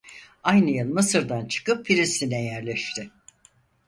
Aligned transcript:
Aynı 0.43 0.69
yıl 0.71 0.85
Mısır'dan 0.87 1.45
çıkıp 1.47 1.85
Filistin'e 1.85 2.41
yerleşti. 2.45 3.11